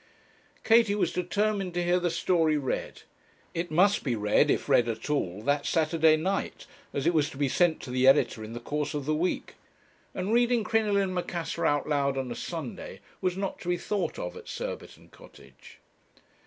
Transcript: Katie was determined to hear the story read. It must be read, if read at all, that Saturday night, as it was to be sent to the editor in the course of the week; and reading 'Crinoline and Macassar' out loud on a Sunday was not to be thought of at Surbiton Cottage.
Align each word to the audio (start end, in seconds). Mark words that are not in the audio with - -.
Katie 0.63 0.95
was 0.95 1.13
determined 1.13 1.75
to 1.75 1.83
hear 1.83 1.99
the 1.99 2.09
story 2.09 2.57
read. 2.57 3.03
It 3.53 3.69
must 3.69 4.03
be 4.03 4.15
read, 4.15 4.49
if 4.49 4.67
read 4.67 4.87
at 4.87 5.11
all, 5.11 5.43
that 5.43 5.67
Saturday 5.67 6.17
night, 6.17 6.65
as 6.91 7.05
it 7.05 7.13
was 7.13 7.29
to 7.29 7.37
be 7.37 7.47
sent 7.47 7.79
to 7.83 7.91
the 7.91 8.07
editor 8.07 8.43
in 8.43 8.53
the 8.53 8.59
course 8.59 8.95
of 8.95 9.05
the 9.05 9.13
week; 9.13 9.53
and 10.15 10.33
reading 10.33 10.63
'Crinoline 10.63 11.03
and 11.03 11.13
Macassar' 11.15 11.67
out 11.67 11.87
loud 11.87 12.17
on 12.17 12.31
a 12.31 12.35
Sunday 12.35 12.99
was 13.21 13.37
not 13.37 13.59
to 13.59 13.69
be 13.69 13.77
thought 13.77 14.17
of 14.17 14.35
at 14.35 14.47
Surbiton 14.49 15.09
Cottage. 15.09 15.77